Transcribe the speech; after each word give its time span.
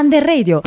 Under 0.00 0.24
Radio. 0.24 0.62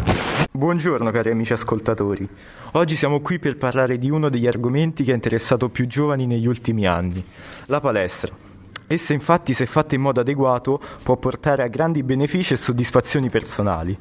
Buongiorno 0.51 1.09
cari 1.09 1.31
amici 1.31 1.53
ascoltatori. 1.53 2.29
Oggi 2.73 2.95
siamo 2.95 3.19
qui 3.19 3.39
per 3.39 3.57
parlare 3.57 3.97
di 3.97 4.11
uno 4.11 4.29
degli 4.29 4.45
argomenti 4.45 5.03
che 5.03 5.11
ha 5.11 5.15
interessato 5.15 5.69
più 5.69 5.87
giovani 5.87 6.27
negli 6.27 6.45
ultimi 6.45 6.85
anni, 6.85 7.23
la 7.65 7.79
palestra. 7.79 8.31
Essa 8.87 9.13
infatti, 9.13 9.53
se 9.53 9.65
fatta 9.65 9.95
in 9.95 10.01
modo 10.01 10.19
adeguato, 10.19 10.79
può 11.03 11.15
portare 11.17 11.63
a 11.63 11.67
grandi 11.67 12.03
benefici 12.03 12.53
e 12.53 12.57
soddisfazioni 12.57 13.29
personali. 13.29 13.97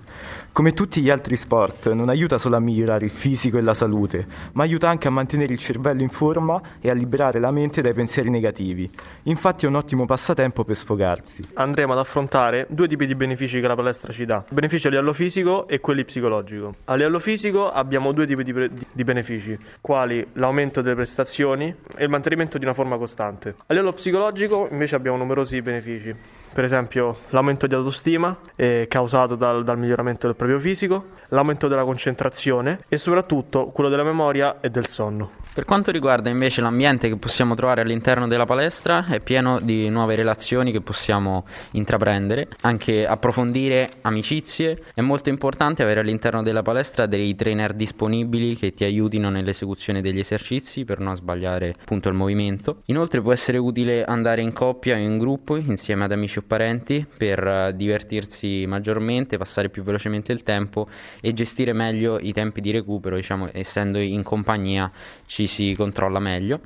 Come 0.53 0.75
tutti 0.75 1.01
gli 1.01 1.09
altri 1.09 1.37
sport, 1.37 1.91
non 1.93 2.11
aiuta 2.11 2.37
solo 2.37 2.57
a 2.57 2.61
migliorare 2.61 3.07
il 3.07 3.11
fisico 3.11 3.57
e 3.57 3.63
la 3.63 3.73
salute, 3.73 4.27
ma 4.53 4.65
aiuta 4.65 4.87
anche 4.87 5.09
a 5.09 5.11
mantenere 5.11 5.53
il 5.53 5.59
cervello 5.59 6.03
in 6.03 6.11
forma 6.11 6.61
e 6.79 6.91
a 6.91 6.93
liberare 6.93 7.41
la 7.41 7.51
mente 7.51 7.81
dai 7.81 7.95
pensieri 7.95 8.29
negativi. 8.29 8.91
Infatti 9.23 9.65
è 9.65 9.69
un 9.69 9.77
ottimo 9.77 10.05
passatempo 10.05 10.63
per 10.65 10.77
sfogarsi. 10.77 11.43
Andremo 11.55 11.93
ad 11.93 12.01
affrontare 12.01 12.67
due 12.69 12.87
tipi 12.87 13.07
di 13.07 13.15
benefici 13.15 13.63
che 13.63 13.67
la 13.67 13.75
palestra 13.75 14.13
ci 14.13 14.27
dà, 14.27 14.45
benefici 14.51 14.89
a 14.89 14.91
livello 14.91 15.15
fisico 15.15 15.67
e 15.69 15.81
quelli 15.81 16.05
psicologico. 16.05 16.73
A 16.85 16.97
livello 16.97 17.19
fisico 17.19 17.71
abbiamo 17.71 18.13
due 18.13 18.27
tipi 18.27 18.45
di, 18.45 18.53
pre- 18.53 18.71
di 18.93 19.05
benefici, 19.05 19.59
quali 19.81 20.27
l'aumento 20.35 20.83
delle 20.83 20.97
prestazioni 20.97 21.75
e 21.97 22.05
il 22.05 22.11
mantenimento 22.11 22.59
di 22.59 22.65
una 22.65 22.75
forma 22.75 22.99
costante. 22.99 23.55
A 23.67 23.73
livello 23.73 23.95
psicologico 23.95 24.69
invece 24.73 24.97
abbiamo 24.97 25.17
numerosi 25.17 25.61
benefici, 25.63 26.15
per 26.53 26.65
esempio 26.65 27.21
l'aumento 27.29 27.67
di 27.67 27.75
autostima 27.75 28.37
eh, 28.57 28.87
causato 28.89 29.37
dal, 29.37 29.63
dal 29.63 29.79
miglioramento 29.79 30.27
del 30.27 30.37
proprio 30.37 30.59
fisico, 30.59 31.11
l'aumento 31.29 31.69
della 31.69 31.85
concentrazione 31.85 32.81
e 32.89 32.99
soprattutto 32.99 33.67
quello 33.67 33.89
della 33.89 34.05
memoria 34.05 34.61
e 34.61 34.71
del 34.71 34.89
sonno. 34.89 35.42
Per 35.55 35.67
quanto 35.67 35.91
riguarda 35.91 36.31
invece 36.31 36.63
l'ambiente 36.63 37.09
che 37.09 37.17
possiamo 37.17 37.55
trovare 37.55 37.83
all'interno 37.83 38.27
della 38.27 38.47
palestra, 38.47 39.05
è 39.05 39.21
pieno 39.21 39.61
di 39.61 39.91
nuove 39.91 40.15
relazioni 40.15 40.73
che 40.73 40.81
possiamo 40.81 41.45
intraprendere, 41.73 42.49
anche 42.63 43.07
approfondire 43.07 43.91
amicizie. 44.01 44.83
È 44.95 45.03
molto 45.03 45.29
importante 45.29 45.83
avere 45.83 46.01
all'interno 46.01 46.43
della 46.43 46.63
palestra 46.63 47.05
dei 47.05 47.35
trainer 47.35 47.75
disponibili 47.75 48.57
che 48.57 48.73
ti 48.73 48.85
aiutino 48.85 49.29
nell'esecuzione 49.29 50.01
degli 50.01 50.21
esercizi 50.21 50.87
per 50.87 51.01
non 51.01 51.17
sbagliare 51.17 51.75
appunto 51.79 52.09
il 52.09 52.15
movimento. 52.15 52.81
Inoltre 52.87 53.21
può 53.21 53.35
essere 53.35 53.59
utile 53.59 54.05
andare 54.05 54.41
in 54.41 54.55
coppia 54.55 54.95
o 54.95 54.99
in 54.99 55.19
gruppo 55.19 55.57
insieme 55.57 56.05
ad 56.05 56.13
amici 56.13 56.39
o 56.39 56.43
parenti 56.47 57.07
per 57.15 57.47
eh, 57.47 57.77
divertirsi 57.77 58.65
maggiormente, 58.67 59.37
passare 59.37 59.69
più 59.69 59.83
velocemente 59.83 60.33
il 60.33 60.45
tempo 60.45 60.89
e 61.21 61.35
gestire 61.35 61.75
meglio 61.75 62.19
i 62.19 62.33
tempi 62.33 62.63
di 62.63 62.71
recupero, 62.71 63.17
diciamo, 63.17 63.51
essendo 63.53 63.99
in 63.99 64.23
compagnia 64.23 64.91
ci 65.27 65.42
ci 65.43 65.47
si 65.47 65.75
controlla 65.75 66.19
meglio. 66.19 66.61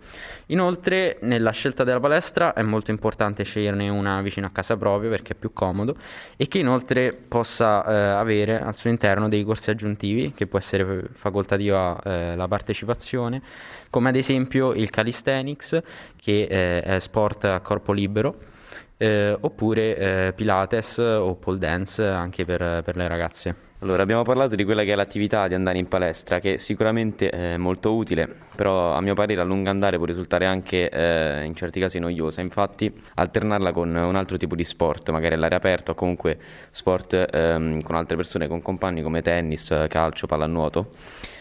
Inoltre 0.46 1.18
nella 1.22 1.50
scelta 1.50 1.82
della 1.82 2.00
palestra 2.00 2.52
è 2.52 2.62
molto 2.62 2.90
importante 2.90 3.42
sceglierne 3.42 3.88
una 3.88 4.20
vicino 4.22 4.46
a 4.46 4.50
casa 4.50 4.76
propria 4.76 5.10
perché 5.10 5.32
è 5.32 5.36
più 5.36 5.52
comodo 5.52 5.96
e 6.36 6.46
che 6.46 6.58
inoltre 6.58 7.12
possa 7.12 7.84
eh, 7.84 7.94
avere 7.94 8.60
al 8.60 8.76
suo 8.76 8.90
interno 8.90 9.28
dei 9.28 9.42
corsi 9.44 9.70
aggiuntivi 9.70 10.32
che 10.34 10.46
può 10.46 10.58
essere 10.58 11.08
facoltativa 11.12 12.00
eh, 12.02 12.36
la 12.36 12.46
partecipazione, 12.46 13.42
come 13.90 14.10
ad 14.10 14.16
esempio 14.16 14.72
il 14.72 14.90
calisthenics 14.90 15.80
che 16.16 16.42
eh, 16.42 16.82
è 16.82 16.98
sport 16.98 17.44
a 17.44 17.60
corpo 17.60 17.92
libero. 17.92 18.54
Eh, 18.98 19.36
oppure 19.38 19.96
eh, 19.96 20.32
Pilates 20.34 20.96
o 20.96 21.34
pole 21.34 21.58
dance 21.58 22.02
anche 22.02 22.46
per, 22.46 22.80
per 22.82 22.96
le 22.96 23.06
ragazze. 23.06 23.54
Allora, 23.80 24.02
abbiamo 24.02 24.22
parlato 24.22 24.54
di 24.54 24.64
quella 24.64 24.84
che 24.84 24.92
è 24.92 24.94
l'attività 24.94 25.46
di 25.48 25.54
andare 25.54 25.76
in 25.76 25.86
palestra, 25.86 26.40
che 26.40 26.56
sicuramente 26.56 27.28
è 27.28 27.58
molto 27.58 27.94
utile, 27.94 28.26
però 28.56 28.94
a 28.94 29.02
mio 29.02 29.12
parere 29.12 29.42
a 29.42 29.44
lungo 29.44 29.68
andare 29.68 29.98
può 29.98 30.06
risultare 30.06 30.46
anche 30.46 30.88
eh, 30.88 31.44
in 31.44 31.54
certi 31.54 31.78
casi 31.78 31.98
noiosa. 31.98 32.40
Infatti, 32.40 32.90
alternarla 33.16 33.72
con 33.72 33.94
un 33.94 34.16
altro 34.16 34.38
tipo 34.38 34.54
di 34.54 34.64
sport, 34.64 35.10
magari 35.10 35.34
all'aria 35.34 35.58
aperta 35.58 35.92
o 35.92 35.94
comunque 35.94 36.38
sport 36.70 37.28
ehm, 37.30 37.82
con 37.82 37.96
altre 37.96 38.16
persone, 38.16 38.48
con 38.48 38.62
compagni 38.62 39.02
come 39.02 39.20
tennis, 39.20 39.66
calcio, 39.88 40.26
pallanuoto, 40.26 40.92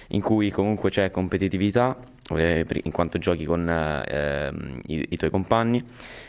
in 0.10 0.22
cui 0.22 0.52
comunque 0.52 0.90
c'è 0.90 1.12
competitività 1.12 1.98
eh, 2.36 2.66
in 2.84 2.92
quanto 2.92 3.18
giochi 3.18 3.46
con 3.46 3.70
eh, 3.70 4.52
i, 4.88 5.06
i, 5.10 5.18
tuoi 5.18 5.30
compagni 5.30 5.84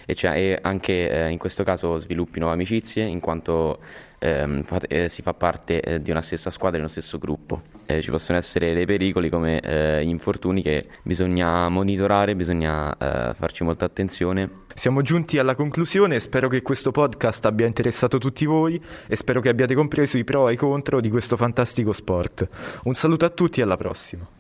e, 0.04 0.14
e 0.22 0.58
anche 0.60 1.10
eh, 1.10 1.30
in 1.30 1.38
questo 1.38 1.64
caso 1.64 1.96
sviluppi 1.96 2.38
nuove 2.38 2.54
amicizie 2.54 3.04
in 3.04 3.20
quanto 3.20 3.78
ehm, 4.18 4.64
eh, 4.88 5.08
si 5.08 5.22
fa 5.22 5.34
parte 5.34 5.80
eh, 5.80 6.02
di 6.02 6.10
una 6.10 6.20
stessa 6.20 6.50
squadra, 6.50 6.78
di 6.78 6.84
uno 6.84 6.92
stesso 6.92 7.18
gruppo. 7.18 7.62
Eh, 7.86 8.00
ci 8.00 8.10
possono 8.10 8.38
essere 8.38 8.74
dei 8.74 8.86
pericoli 8.86 9.30
come 9.30 9.60
eh, 9.60 10.04
gli 10.04 10.08
infortuni 10.08 10.62
che 10.62 10.86
bisogna 11.02 11.68
monitorare, 11.68 12.34
bisogna 12.34 12.96
eh, 12.96 13.34
farci 13.34 13.64
molta 13.64 13.84
attenzione. 13.84 14.64
Siamo 14.74 15.02
giunti 15.02 15.38
alla 15.38 15.54
conclusione, 15.54 16.20
spero 16.20 16.48
che 16.48 16.62
questo 16.62 16.90
podcast 16.90 17.46
abbia 17.46 17.66
interessato 17.66 18.18
tutti 18.18 18.44
voi 18.44 18.80
e 19.06 19.16
spero 19.16 19.40
che 19.40 19.48
abbiate 19.48 19.74
compreso 19.74 20.18
i 20.18 20.24
pro 20.24 20.48
e 20.48 20.54
i 20.54 20.56
contro 20.56 21.00
di 21.00 21.08
questo 21.08 21.36
fantastico 21.36 21.92
sport. 21.92 22.48
Un 22.84 22.94
saluto 22.94 23.24
a 23.24 23.30
tutti 23.30 23.60
e 23.60 23.62
alla 23.62 23.76
prossima. 23.76 24.35